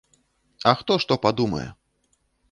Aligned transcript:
А 0.71 0.71
хто 0.79 0.97
што 1.03 1.17
падумае? 1.25 1.65